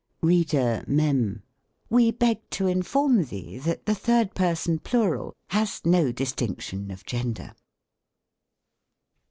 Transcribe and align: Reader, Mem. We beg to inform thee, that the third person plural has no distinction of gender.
Reader, 0.23 0.83
Mem. 0.87 1.43
We 1.87 2.09
beg 2.09 2.49
to 2.49 2.65
inform 2.65 3.25
thee, 3.25 3.59
that 3.59 3.85
the 3.85 3.93
third 3.93 4.33
person 4.33 4.79
plural 4.79 5.35
has 5.49 5.85
no 5.85 6.11
distinction 6.11 6.89
of 6.89 7.05
gender. 7.05 7.53